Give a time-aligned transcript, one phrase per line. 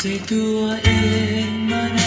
[0.00, 0.88] ใจตัวเอ
[1.48, 2.05] งมา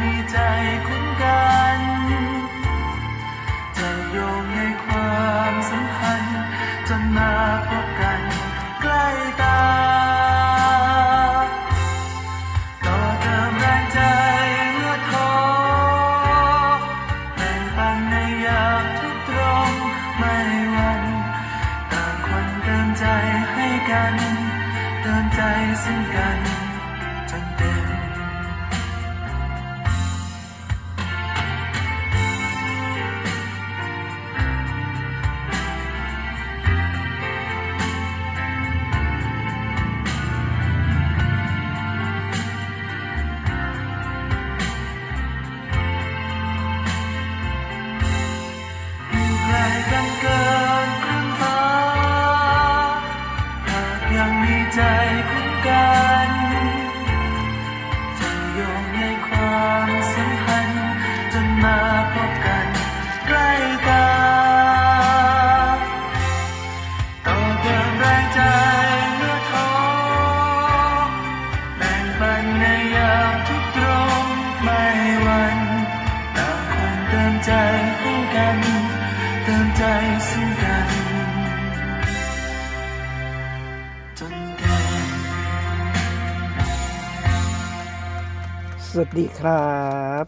[0.00, 0.36] ในใจ
[0.86, 1.53] คุ้มกัน
[79.48, 79.84] ติมใจ
[80.30, 80.88] ซึ่งกัน
[84.18, 84.34] จน
[88.88, 89.72] สวัสดีครั
[90.22, 90.24] บ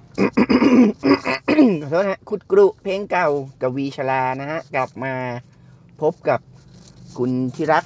[1.82, 3.28] ขอโทษนะะคุดกรุ เพลงเก่า
[3.62, 5.15] กับวีชลานะฮะ กลับมา
[6.00, 6.41] พบกับ
[7.19, 7.84] คุณที่รัก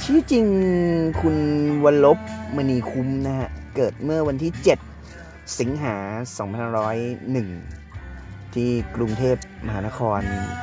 [0.03, 0.47] ชื่อจริง
[1.21, 1.37] คุณ
[1.85, 2.19] วันลบ
[2.57, 4.53] มณีคุ้มนะฮะ เกิดเมื่อวันที่
[5.03, 5.97] 7 สิงหา
[7.63, 10.21] 2501 ที่กรุงเทพมหานคร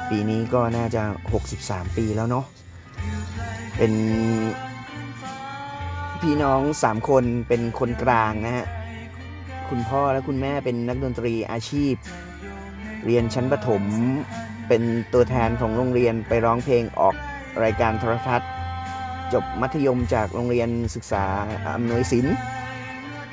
[0.10, 1.02] ปีนี้ก็น่าจะ
[1.50, 2.46] 63 ปีแล้วเนาะ
[3.78, 3.94] เป็น
[6.22, 8.66] พี่น้อง 3 คนเป็นคนกลางนะฮะ
[9.70, 11.94] คุณพ่อและคุณแม่เป็นนักดนตรีอาชีพ
[13.06, 13.84] เรียนชั้นประถม
[14.68, 14.84] เป็น
[15.14, 17.16] ตัวแทนของโรงเรียนไปร้องเพลงออก
[17.64, 18.50] รายการโทรทัศน์
[19.34, 21.26] จบมัธยมจากโรงเรียนศึกษา
[21.76, 22.36] อำนวยศิลป์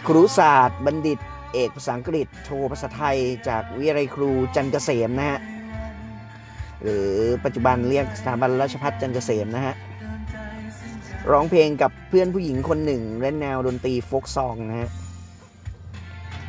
[0.07, 1.19] ครุศาสตร์บัณฑิต
[1.53, 3.19] เอกภาษาอังกฤษโทภาษาไทย
[3.49, 5.39] จากวิทยาลัยครูจันเกษมนะฮะ
[6.83, 7.09] หรือ
[7.45, 9.75] ปัจจุบันเรียกสถาบันราชภัฏจันเกษมนะฮะ
[11.31, 14.91] ร้องเพลงกับเพื่อนผู้หญิงคนหนึ่งเล่นแนวดนตรี folk song นะฮะ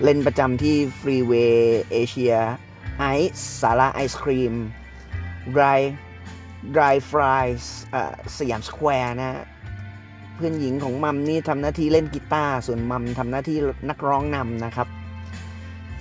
[0.04, 2.36] เล่นประจำที่ฟรีเวย์เอเชีย
[3.00, 4.54] ไอซ์ศาลาไอศครีม
[5.54, 5.64] ไร
[6.76, 9.44] Dry Fries อ่าสยามสแควร์นะฮะ
[10.36, 13.58] เพื่อนหญิงของมัมนี่ทำหน้าที่เล่นกีตาร์ส่วนมัมทำหน้าที่
[13.90, 14.88] นักร้องนำนะครับ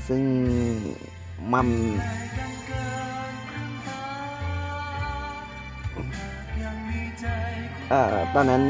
[0.09, 0.23] ซึ่ง
[1.53, 1.69] มัม
[7.91, 8.63] เอ่อตอนนั้น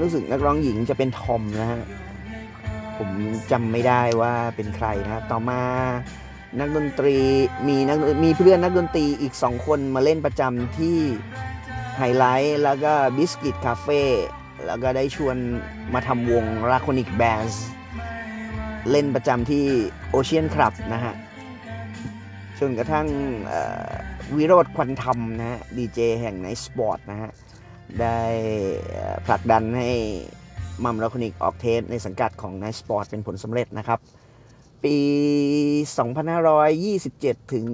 [0.00, 1.82] รู้สึกนักร้องหญิงจะเป็นทอมนะฮะ
[2.98, 3.10] ผม
[3.50, 5.60] จำไม่ได้ว่าเป็นใครนะต่อมา
[6.60, 7.16] นักดนตรี
[7.68, 10.98] มีนักมีเพื่อนนักดนตรีอีกสองคนมาเล่นประจำที่
[11.96, 14.02] ไฮไลท์แล้วก็บิสกิตคาเฟ่
[14.66, 15.36] แล้วก็ได้ชวน
[15.94, 17.64] มาทำวงลาโคนิค band
[18.90, 19.64] เล่นประจำที่
[20.10, 21.14] โอเชียนคลับนะฮะ
[22.58, 23.06] จนกระทั่ง
[24.36, 27.30] วิโรจน์ ควันธรรมนะฮะดีเจแห่งไนท์สปอตนะฮะ
[28.00, 28.18] ได้
[29.26, 29.88] ผลักดันให้
[30.84, 33.98] วงลาโคนิคออกเทปในสังกัดของไนท์สปอตเป็นผลสำเร็จนะครับ
[34.84, 34.96] ปี
[36.64, 37.66] 2527 ถึง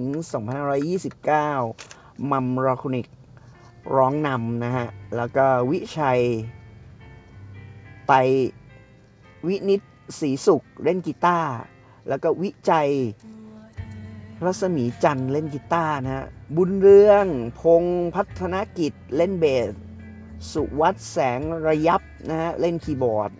[1.51, 3.07] 2529 มัมราคุนิก
[3.95, 6.21] ร้องนำนะฮะ แล้วก็วิชัย
[8.07, 8.13] ไต
[9.47, 9.81] วินิต
[10.19, 11.51] ศรีสุขเล่นกีตาร์
[12.07, 12.89] แล้วก็วิจัย
[14.45, 16.25] รัศมีจันทร์เล่นกีตาร์นะฮะ
[16.55, 17.25] บุญเรือง
[17.59, 19.73] พงษ์พัฒนกิจเล่นเบส
[20.51, 23.31] สุวัตแสงระยับนะฮะเล่นคีย์บอร์ด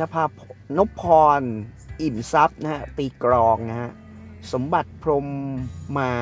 [0.00, 0.28] นภาพ
[0.78, 1.02] นพพ
[1.40, 1.42] ร
[2.02, 3.90] อิ่มทรัพย์นะฮะตีกรองนะฮะ
[4.52, 5.26] สมบัติพรม
[5.98, 6.12] มา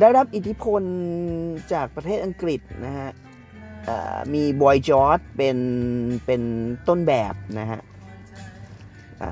[0.00, 0.82] ได้รับอิทธิพล
[1.72, 3.08] จากประเทศอังกฤษนะฮะ
[4.34, 5.58] มีบอยจอร์จเป็น
[6.26, 6.42] เป็น
[6.88, 7.80] ต้นแบบนะฮะ
[9.22, 9.24] อ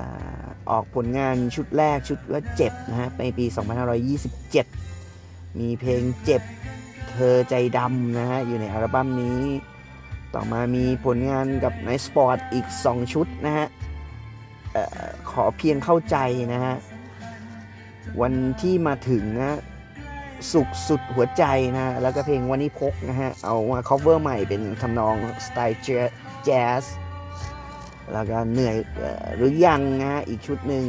[0.69, 3.45] ออกผลงานชุดแรกชุดว่าเจ็บนะฮะในปี
[4.71, 6.41] 2527 มีเพลงเจ็บ
[7.13, 9.39] เธอใจดำนะฮะ อยู่ในอัลบั้มนี้
[10.33, 13.67] ต่อมามีผลงานกับไนท์สปอตอีก 2 ชุดนะฮะ
[14.75, 16.17] ออขอเพียงเข้าใจ
[16.53, 16.75] นะฮะ
[18.21, 19.59] วันที่มาถึงนะ
[20.51, 21.43] สุขสุดหัวใจ
[21.75, 25.15] นะแล้วก็เพลงวันนี้พกนะฮะ เอามา cover ใหม่เป็นทำนอง
[25.45, 25.79] สไตล์
[26.43, 26.83] แจ๊ส
[28.13, 28.75] แล้วก็เหนื่อย
[29.35, 30.85] หรือยังนะฮะ อีกชุดหนึ่ง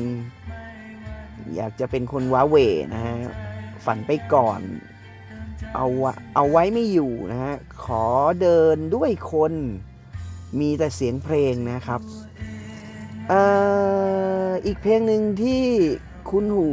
[1.57, 2.57] อยากจะเป็นคนว้าเหว
[2.95, 3.15] นะฮะ
[3.85, 4.61] ฝันไปก่อน
[5.75, 8.05] เอาวะเอาไว้ไม่อยู่นะฮะ ขอ
[8.41, 9.53] เดินด้วยคน
[10.61, 12.01] มีแต่เสียงเพลงนะครับ
[13.29, 13.43] เอ่
[14.49, 15.65] ออีกเพลงหนึ่งที่
[16.31, 16.71] คุณหู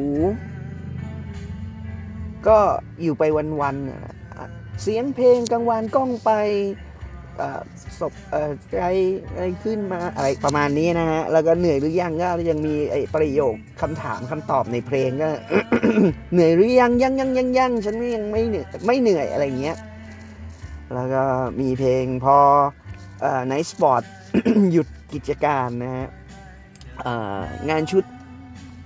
[2.47, 2.59] ก็
[3.01, 3.23] อยู่ไป
[3.61, 4.01] วันๆน่ะ
[4.37, 4.45] อะ
[4.81, 6.31] เสียงเพลงกลางวันกล้องไป
[7.99, 8.83] ศพเอ่อใจ
[9.33, 15.29] อะไรขึ้นมาอะไรประมาณนี้นะฮะ แล้วก็เหนื่อยหรือยังก็ยังมีไอ้ประโยคคำถามคำตอบในเพลงก็
[16.33, 19.77] เหนื่อยหรือยังยังยังยังยังฉันไม่ยังไม่เหนื่อยไม่เหนื่อยอะไรเงี้ย
[20.93, 21.23] แล้วก็
[21.59, 22.37] มีเพลงพอ
[23.49, 24.03] Nite Spot
[24.71, 26.07] หยุดกิจการนะฮะ
[27.69, 28.03] งานชุด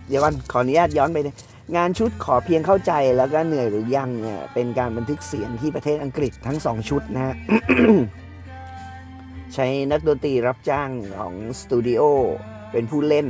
[0.08, 1.36] เดี๋ยวก่อนขออนุญาตย้อนไปเลย
[1.78, 7.36] งานชุดขอเพียงเข้าใจแล้วก็เหนื่อยหรือยังเนี่ยเป็นการบันทึกเสียงที่ประเทศอังกฤษทั้งสองชุดนะฮะ
[9.54, 12.02] ใช้นักดนตรีรับจ้างของสตูดิโอ
[12.72, 13.28] เป็นผู้เล่น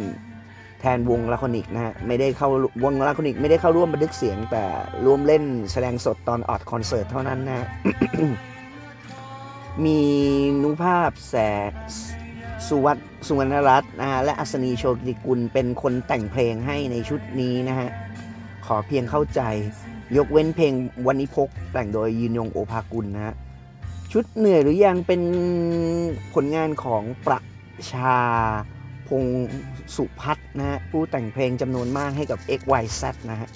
[0.80, 2.50] แทนวงลาโคนิคนะฮะไม่ได้เข้า
[2.84, 4.66] วงลาโคนิคไม่ได้เข้าร่วมบันทึกเสียง แต่
[5.06, 7.68] ร่วมเล่นแสดงสดตอนออดคอนเสิร์ตเท่านั้นนะ
[9.86, 10.00] มี
[10.64, 11.36] นุภาพแส
[11.72, 11.74] ก
[12.68, 17.90] สุวัตสุวรรณรัตน์นะฮะและอัศนีโชติกุลเป็นคนแต่งเพลงให้ในชุดนี้นะฮะ
[18.66, 19.42] ขอเพียงเข้าใจ
[20.18, 20.74] ยกเว้นเพลง
[21.08, 23.36] วันนี้พกแต่งโดยยืนยงโอภากุลนะฮะ
[24.18, 25.22] ชุดเหนื่อยหรือยังเป็น
[26.34, 27.40] ผลงานของประ
[27.94, 28.20] ชา
[29.08, 29.50] พงศ์
[29.96, 33.50] สุพัฒน์นะฮะผู้แต่งเพลงจำนวนมากให้กับ XYZ นะฮะ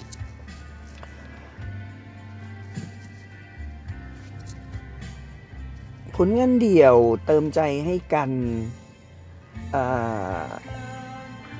[6.16, 8.30] ผลงานเดี่ยวเติมใจให้กัน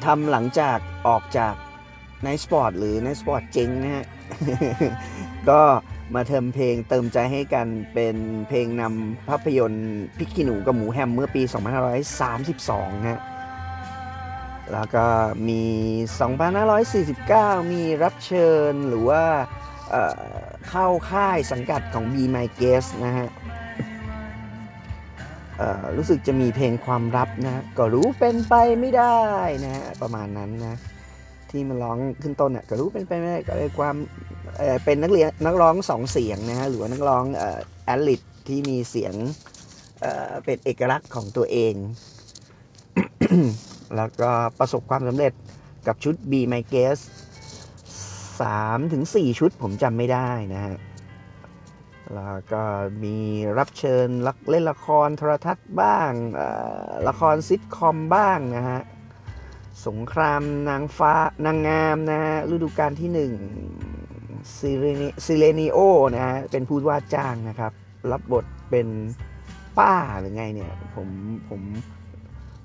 [0.04, 0.78] ทำหลังจาก
[1.08, 1.54] ออกจาก
[2.26, 4.04] n i สปอร์ตหรือ n i สปอร์ตเจ๊งนะฮะ
[5.50, 5.60] ก็
[6.14, 8.16] มาเทิมเพลงเติมใจให้กันเป็น
[8.48, 9.88] เพลงนำภาพยนตร์
[10.18, 11.42] พริกขี้หนูกับหมูแฮมเมื่อปี
[12.24, 13.20] 2532ฮะ
[14.72, 15.06] แล้วก็
[15.48, 15.62] มี
[16.86, 19.22] 2549 มีรับเชิญหรือว่า
[20.68, 23.28] เข้าค่ายสังกัดของ Be My Guest นะฮะ
[25.96, 29.20] รู้สึกจะมีเพลงความลับนะก็รู้เป็นไปไม่ได้
[29.64, 30.76] นะฮะประมาณนั้นนะ
[31.50, 33.96] ที่มันร้องขึ้นต้นเนี่ยก็รู้เป็นไปไม่ได้ก็เลยความ
[34.84, 39.14] เป็นนักเรียนนักร้องสองเสียงนะฮะหรือว่านักร้องเอ่อแอลิทที่มีเสียง
[40.44, 41.74] เป็นเอกลักษณ์ของตัวเอง
[43.96, 45.32] แล้วก็ประสบความสำเร็จ
[45.86, 47.02] กับชุด B My Guest
[48.20, 50.76] 3ถึง4ชุดผมจำไม่ได้นะฮะ
[52.14, 52.62] แล้วก็
[53.04, 53.16] มี
[53.58, 56.12] รับเชิญรักเล่นละครโทรทัศน์บ้าง
[57.08, 58.80] ละครซิทคอมบ้างนะฮะ
[59.86, 61.14] สงครามนางฟ้า
[61.46, 63.32] นางงามนะฮะฤดูกาลที่หนึ่ง
[64.58, 65.78] ซิเลนิโอ
[66.14, 67.72] นะฮะเป็นผู้ว่าจ้างนะครับ
[68.12, 68.88] รับบทเป็น
[69.78, 71.08] ป้าหรือไงเนี่ยผม
[71.48, 71.60] ผม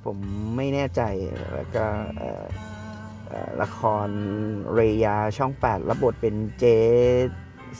[0.05, 0.17] ผม
[0.57, 1.01] ไม่แน่ใจ
[1.55, 1.85] แล้วก็
[3.61, 4.09] ละคร
[4.73, 6.65] เรยาช่อง 8 รับบทเป็นเจ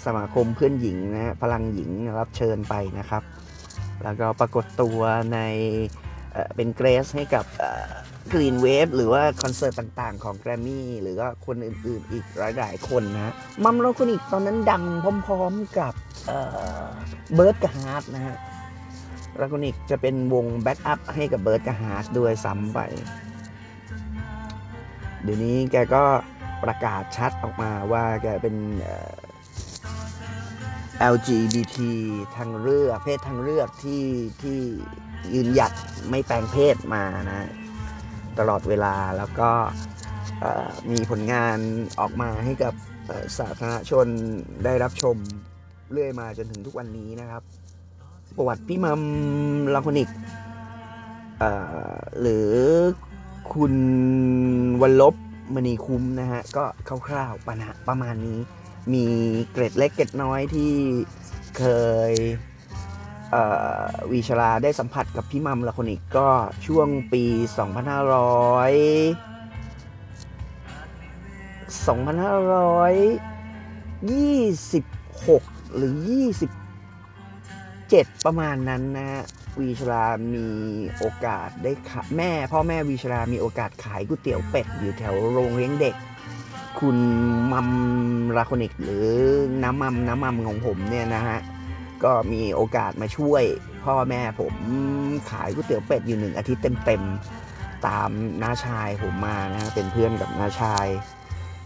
[0.06, 3.24] สมาคมเพื่อนหญิงนะพลังหญิงรับเชิญไปนะครับ
[4.04, 5.00] แล้วก็ปรากฏตัว
[5.34, 5.40] ใน
[6.56, 7.46] เป็นเกรสให้กับ
[8.34, 12.26] กรีนเวฟหรือว่าคอนเสิร์ตต่างๆ ของแกรมมี่หรือว่าคนอื่นๆ อีก
[12.58, 14.84] หลายๆคนนะมัม ลาโคนิคตอนนั้นดัง
[15.28, 15.94] พร้อมๆกับ
[17.34, 18.38] เบิร์ดกับฮาร์ดนะฮะ
[19.42, 22.80] ลาโคนิคจะเป็นวง backup ให้กับเบิร์ดกับฮาร์ดด้วยซ้ำไป
[25.24, 26.04] เดี๋ยวนี้แกก็
[26.64, 29.16] ประกาศชัดออกมาว่าแกเป็นเอ่อ
[31.14, 31.78] LGBT
[32.36, 34.04] ทางเลือกเพศทางเลือกที่
[34.42, 34.60] ที่
[35.34, 35.72] ยืนหยัด
[36.10, 37.50] ไม่แปลงเพศมานะ
[38.40, 39.50] ตลอดเวลาแล้วก็
[40.92, 41.58] มีผลงาน
[42.00, 42.74] ออกมาให้กับ
[43.38, 44.08] สาธารณชน
[44.66, 45.18] ได้รับชม
[45.92, 47.44] เรื่อยมาจนถึงทุกวันนี้นะครับ
[48.36, 49.02] ประวัติพี่มัม
[49.74, 50.10] ลาโคนิก
[52.22, 52.50] หรือ
[53.54, 53.74] คุณ
[54.82, 55.16] วันลบ
[55.56, 56.66] มณีคุ้มนะฮะ ก็
[57.08, 58.40] คร่าวๆประมาณประมาณนี้
[58.94, 59.06] มี
[59.52, 60.72] เกร็ดเล็กเกร็ดน้อยที่
[61.58, 61.64] เค
[62.12, 62.14] ย
[64.12, 66.30] วีชลาได้สัมผัสกับพี่มัมลาโคนิกก็
[66.66, 67.46] ช่วงปี 2500
[75.26, 75.96] 2526 หรือ
[77.04, 79.22] 27 ประมาณนั้นนะฮะ
[79.60, 80.04] วีชลา
[80.34, 80.48] มี
[80.98, 85.96] โอกาสได้ขาแม่พ่อแม่วีชลามีโอกาสขายก๋วยเตี๋ยวเป็ดอยู่แถวโรงเลี้ยงเด็ก
[86.80, 86.98] คุณ
[87.52, 87.70] มัม
[88.38, 89.08] ลาคนิกหรือ
[89.64, 91.40] น้ำมัมน้ำมัมของผมเนี่ยนะฮะ
[92.06, 93.44] ก็มีโอกาสมาช่วย
[93.86, 94.54] พ่อแม่ผม
[95.32, 98.10] ขายก๋วยเตี๋ยวเป็ดอยู่หนึ่งอาทิตย์เต็มๆตาม
[98.44, 100.86] น้าชายผมมานะ เป็นเพื่อนกับน้าชาย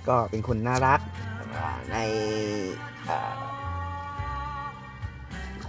[0.08, 1.00] ก็เป็นคนน่ารัก
[1.92, 1.98] ใน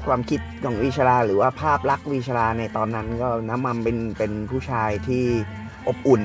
[0.05, 5.25] ความคิดของวิชราหรือว่าภาพลักษณ์วิชราในตอนนั้นก็น้ำมันเป็นเป็นผู้ชายที่
[5.89, 6.23] อบอุ่น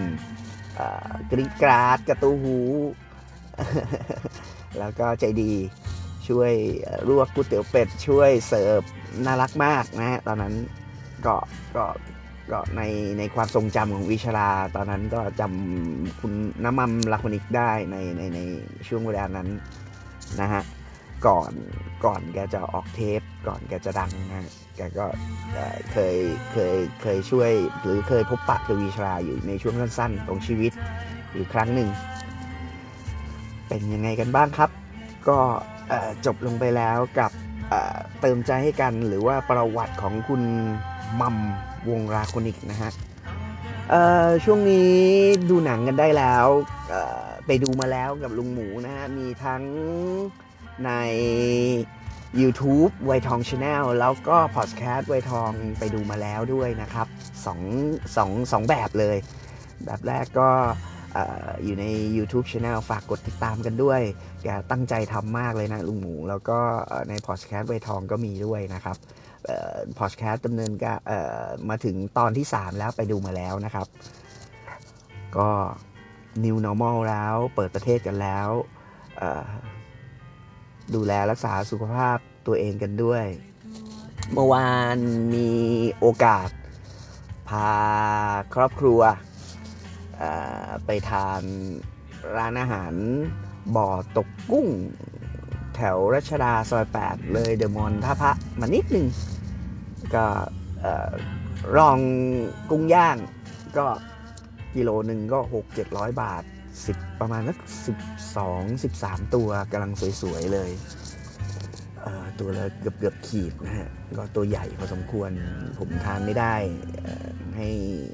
[1.29, 2.57] กริกราดกระตูหู
[4.79, 5.53] แล้วก็ใจดี
[6.29, 6.51] ช่วย
[6.81, 8.81] เอ่อลวกก๋วยเตี๋ยวเป็ดช่วยเสิร์ฟ
[9.25, 10.53] น่ารักมากนะฮะตอนนั้น
[11.25, 11.35] ก็
[11.75, 11.85] ก็
[12.51, 12.81] ก็ใน
[13.17, 16.33] ในความทรงจำของวิชรา ตอนนั้นก็จำคุณ
[16.65, 18.39] น้ำมันลาคนิกได้ในในใน
[18.87, 19.47] ช่วงเวลานั้น
[20.41, 20.63] นะฮะ
[21.27, 21.51] ก่อน
[22.05, 25.05] ก่อนแกจะออกเทป ก่อนแกจะดังนะแกก็
[25.91, 26.15] เคย
[26.51, 27.51] เคยเคยช่วย
[27.81, 30.71] หรือเคยพบปะกับวิชราอยู่ในช่วงสั้นๆของชีวิต
[31.33, 31.89] อยู่ครั้งหนึ่ง
[33.67, 34.69] เป็นยังไงกันบ้างครับ
[35.27, 35.39] ก็
[36.25, 37.31] จบลงไปแล้วกับ
[38.21, 40.41] เติมใจให้กันหรือว่าประวัติของคุณ
[41.21, 41.35] มัม
[41.89, 42.91] วงราคนิกนะฮะ
[44.43, 44.93] ช่วงนี้
[45.49, 46.45] ดูหนังกันได้แล้ว
[47.47, 49.63] ไปดูมาแล้วกับลุงหมูนะฮะ มีทั้ง
[50.85, 50.91] ใน
[52.41, 57.07] YouTube ไวทอง Channel แล้วก็พอดแคสต์ไวทองไปดูมาแล้วด้วยนะครับ
[57.45, 57.59] สอง
[58.15, 59.17] สองสองแบบเลย
[59.85, 60.49] แบบแรกก็
[61.63, 61.85] อยู่ใน
[62.17, 64.01] YouTube Channel ฝากกดติดตามกันด้วย
[64.43, 66.59] แกตั้งใจทำมากเลยนะลุงหมู แล้วก็
[67.09, 68.97] ในพอดแคสต์ไวทองก็มีด้วยนะครับ
[69.99, 70.97] พอดแคสต์ดำเนินการ
[71.69, 73.87] มาถึงตอนที่ 3 แล้วไปดูมาแล้วนะครับ
[75.37, 75.49] ก็
[76.43, 78.49] New Normal แล้วเปิดประเทศกันแล้ว
[80.95, 82.17] ดูแลรักษาสุขภาพ
[82.47, 83.25] ตัวเองกันด้วย
[84.33, 84.97] เมื่อวาน
[85.33, 85.49] มี
[85.99, 86.49] โอกาส
[87.49, 87.71] พา
[88.55, 89.01] ครอบครัว
[90.85, 91.41] ไปทาน
[92.35, 92.93] ร้านอาหาร
[93.75, 94.67] บ่อตกกุ้ง
[95.75, 99.07] แถวรัชดาซอย 8 เลยเดอะมอนท่าพระมานิดนึง
[100.15, 100.25] ก็
[100.79, 100.93] เอ่
[101.89, 101.99] อง
[102.69, 103.17] กุ้งย่าง
[103.77, 103.85] ก็
[104.75, 106.43] กิโลหนึ่งก็ 6 700 บาท
[106.81, 107.57] 10 ประมาณสัก
[108.35, 109.91] 12 13 ตัวกำลัง
[110.21, 110.71] สวย ๆ เลย
[112.39, 115.29] ตัวละเกือบเกือบขีดนะฮะก็ตัวใหญ่พอสมควร
[115.79, 116.55] ผมทานไม่ได้
[117.55, 117.67] ให้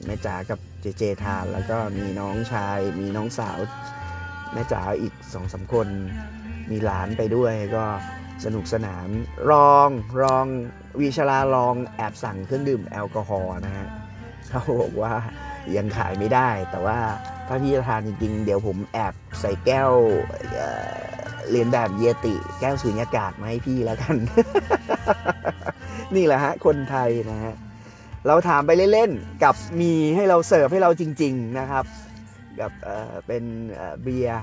[0.06, 3.60] แม่จ๋ากับเจเจทาน แล้วก็มีน้องชาย มีน้องสาว
[4.54, 5.88] แม่จ๋าอีกสองสามคน
[6.72, 7.86] มีหลานไปด้วยก็
[8.46, 9.08] สนุกสนาน
[9.52, 9.90] ลอง
[10.24, 10.46] ลอง
[11.00, 13.88] วีชลาลองแอบสั่งเครื่องดื่มแอลกอฮอล์นะฮะ
[14.50, 15.14] เขาบอกว่า
[15.76, 16.98] ยังขายไม่ได้ แต่ว่า
[17.48, 19.92] ถ้าพี่จะทานจริงๆ เดี๋ยวผมแอบใส่แก้ว
[21.52, 24.16] เรียนแบบเยติ แก้วสูญญากาศมาให้พี่แล้วกัน
[26.16, 27.54] นี่แหละฮะ คนไทยนะฮะ
[28.28, 31.86] เราถามไปเล่นๆ กับมีให้เราเสิร์ฟให้เราจริง ๆนะครับ
[32.60, 33.44] กับเอ่อเป็น
[33.74, 34.42] เเบียร์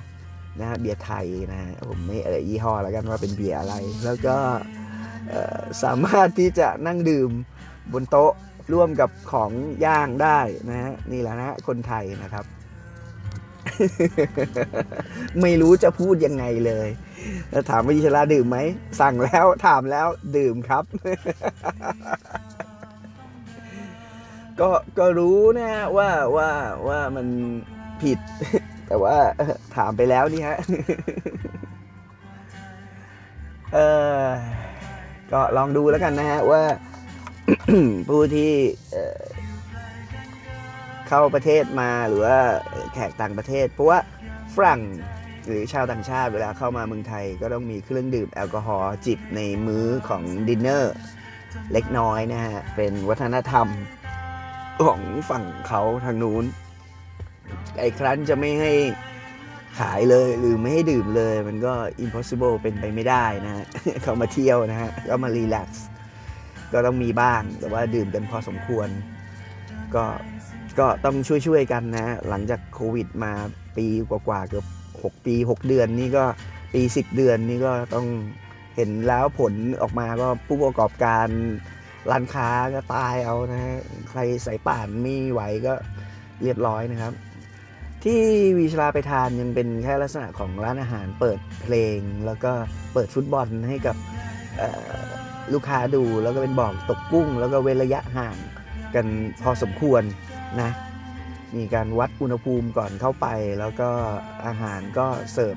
[0.61, 3.75] นะฮะเบียร์ไทยนะฮะผมไม่เอ่ยยี่ห้อแล้วกันว่าเป็นเบียร์อะไร
[4.05, 4.37] แล้วก็
[5.29, 7.31] เอ่อสามารถที่จะนั่งดื่ม
[7.93, 8.33] บนโต๊ะ
[8.73, 9.51] ร่วมกับของ
[9.85, 10.39] ย่างได้
[10.71, 12.45] นะฮะนี่แหละนะฮะคนไทยนะครับ
[15.43, 16.89] ไม่รู้จะพูดยังไงเลย
[17.51, 18.59] แล้วถามว่ายิชลาดื่มไหม
[19.01, 20.07] สั่งแล้วถามแล้ว
[20.37, 20.85] ดื่มครับ
[24.61, 26.51] ก็ก็รู้นะว่าว่า
[26.89, 27.27] ว่ามัน
[28.03, 28.19] ผิด
[28.87, 29.17] แต่ว่า
[29.77, 30.59] ถามไปแล้วนี่ฮะ
[33.75, 33.79] เอ
[34.21, 34.23] อ
[35.33, 36.63] ก็ลองดูแล้วกันนะฮะว่า
[38.09, 38.53] ผู้ที่
[41.09, 42.39] เข้าประเทศมาหรือว่า
[42.95, 43.99] แขกต่างประเทศ เพราะว่า
[44.55, 44.81] ฝรั่ง
[45.47, 50.95] หรือชาวต่างชาติเวลาเข้ามาเมืองไทย ก็ต้องมีเครื่องดื่มแอลกอฮอล์จิบในมื้อของดินเนอร์
[51.73, 53.67] เล็กน้อยนะฮะ เป็นวัฒนธรรม
[54.85, 56.45] ของฝั่งเขาทางนู้น
[57.79, 58.73] ไอ้ครั้นจะไม่ให้
[59.79, 63.65] ขายเลยหรือไม่ให้ดื่มเลย มันก็ impossible เป็นไปไม่ได้นะฮะ
[64.03, 65.87] เขามาเที่ยวนะฮะก็มารีแลกซ์
[66.73, 68.89] ก็ต้องมีบ้างแต่ว่าดื่มกันพอสมควร
[69.95, 70.05] ก็
[70.79, 73.33] ก็ต้องช่วยๆกันนะฮะหลังจากโควิดมา
[73.77, 74.67] ปีกว่าๆเกือบ
[74.99, 76.25] 6 ปี 6 เดือนนี่ก็
[76.75, 78.07] ปี 10 เดือนนี่ก็ต้อง
[78.77, 79.53] เห็นแล้วผล
[79.83, 81.27] ออกมาก็ผู้ประกอบการ
[82.11, 83.77] ร้านค้าก็ตายเอานะฮะ
[84.11, 85.75] ใครใส่ป่านไม่ไหวก็
[86.43, 87.13] เรียบร้อยนะครับ
[88.05, 88.21] ที่
[88.59, 92.53] วีชลาไปทานยังเป็นแค่ลักษณะของร้านอาหารเปิดเพลง แล้วก็
[92.93, 93.97] เปิดฟุตบอลให้กับ
[95.53, 98.37] ลูกค้าดูแล้วก็เป็นบอกตกกุ้ง แล้วก็เว้นระยะห่าง
[98.95, 99.07] กัน
[99.43, 100.03] พอสมควร
[100.61, 100.71] นะ
[101.57, 103.27] มีการวัดอุณหภูมิก่อนเข้าไป
[103.61, 103.91] แล้วก็
[104.47, 105.57] อาหารก็เสิร์ฟ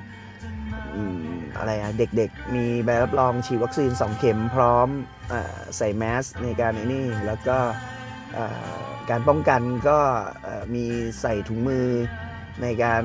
[1.58, 4.88] อะไรอะเด็กๆ มีใบรับรองฉีดวัคซีน 2 เข็มพร้อม
[5.32, 5.34] อ
[5.76, 7.58] ใส่แมสในการนี่แล้วก็
[9.10, 9.98] การป้องกันก็
[10.74, 10.84] มี
[11.20, 11.86] ใส่ถุงมือ
[12.62, 13.02] ในการ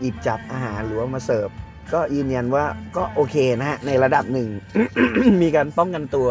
[0.00, 1.48] หยิบจับอาหารหรือว่ามาเสิร์ฟ
[1.92, 2.64] ก็ยืนยันว่า
[2.96, 4.48] ก็โอเคนะฮะในระดับหนึ่ง
[5.42, 6.28] มีการป้องกันตัว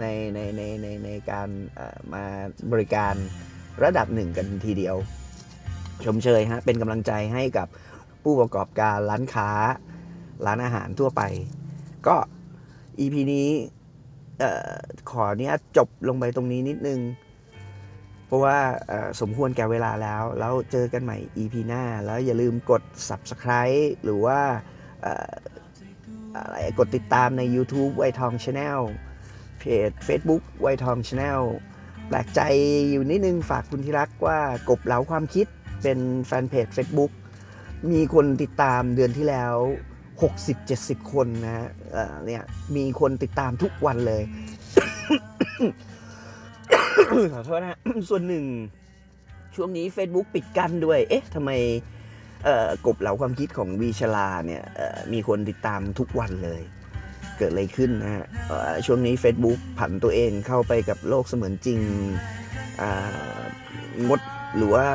[0.00, 1.48] ในในในในในการ
[2.12, 2.24] มา
[2.72, 3.14] บริการ
[3.82, 4.96] ระดับหนึ่งกันทีเดียว
[6.04, 7.68] ชมเชยฮะเป็นกำลังใจให้กับ
[8.22, 9.50] ผู้ประกอบการร้านค้า
[10.46, 11.22] ร้านอาหารทั่วไป
[12.06, 12.16] ก็
[13.00, 13.48] EP นี้
[15.10, 17.00] ขอเนี้ยจบลงไปตรงนี้นิดนึง
[18.26, 18.58] เพราะว่า
[19.20, 24.40] สมควรแก่เวลาแล้ว แล้วเจอกันใหม่ EP หน้า แล้วอย่าลืมกด Subscribe หรือว่า
[25.02, 25.34] เอ่อ
[26.36, 28.80] อะไรกดติดตามใน YouTube ไวทอง Channel
[29.58, 31.40] เพจ Facebook ไวทอง Channel
[32.08, 32.40] แปลกใจ
[32.90, 34.38] อยู่นิดนึงฝากคุณที่รักว่า
[34.68, 35.46] กบเหลาความคิด
[35.82, 37.12] เป็นแฟนเพจ Facebook
[37.90, 39.54] มีคนติดตามเดือนที่แล้ว
[40.32, 42.42] 60-70 คนนะเอ่อเนี่ย
[42.76, 44.22] มีคนติดตามทุกวันเลย
[47.34, 48.44] ขอโทษนะส่วนหนึ่ง
[49.54, 51.50] ช่วงนี้ Facebook ปิดกั้นด้วย เอ๊ะทำไม
[52.86, 54.62] กบเหลาความคิดของวีชลาเนี่ย
[55.12, 56.62] มีคนติดตามทุกวันเลย
[57.38, 58.26] เกิดอะไรขึ้นนะฮะ
[58.86, 61.78] ช่วงนี้ Facebook ผันตัวเองเข้าไปกับโลกเสมือนจริง
[64.08, 64.20] งด
[64.56, 64.86] หรือว่า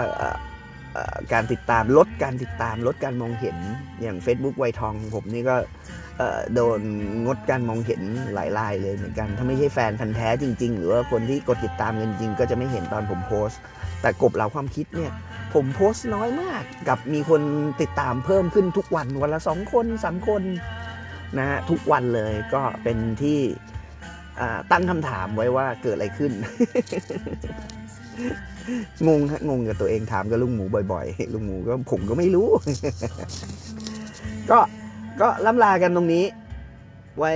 [1.33, 3.57] การติดตามลดการติดตามลดการมองเห็น
[4.01, 5.55] อย่าง Facebook ไวทองของผมนี่ก็
[6.53, 6.79] โดน
[7.25, 8.01] งดการมองเห็น
[8.33, 13.59] หลายรายเลยเหมือนกัน ถ้าไม่ใช่แฟนพันธ์แท้จริง ๆ หรือว่าคนที่กดติดตามกันจริงก็จะไม่เห็นตอนผมโพสต์
[14.01, 15.11] แต่กบเหล่าความคิดเนี่ย
[15.53, 17.41] ผมโพสต์น้อยมาก กับมีคน
[17.81, 20.41] ติดตามเพิ่มขึ้นทุกวันวันละสองคนสามคน
[21.37, 23.39] นะฮะทุกวันเลยก็เป็นที่
[24.71, 26.31] ตั้งคำถามไว้ว่าเกิดอะไรขึ้น
[29.07, 32.47] งงฮะงงกับตัวเองถามกับลุงหมูบ่อยๆ ลุงหมูก็ผมก็ไม่รู้
[34.51, 34.59] ก็
[35.21, 36.25] ก็ล่ำลากันตรงนี้
[37.19, 37.33] ไว้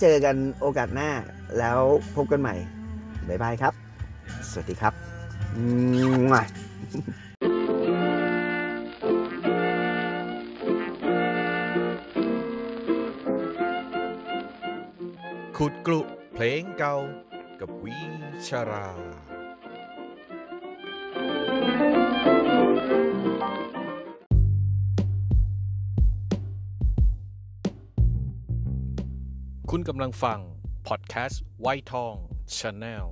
[0.00, 1.10] เจอกันโอกาสหน้า
[1.58, 1.78] แล้ว
[2.16, 2.54] พบกันใหม่
[3.28, 3.72] บ๊ายบายครับ
[4.50, 4.92] สวัสดีครับ
[5.54, 5.62] อื
[15.64, 16.00] ขุดกลุ
[16.34, 16.96] เพลงเก่า
[17.60, 17.98] กับวิ
[18.48, 18.88] ชรา
[29.70, 30.40] คุณกำลังฟัง
[30.86, 32.14] พอดแคสต์ไวทอง
[32.56, 33.06] ชาแนล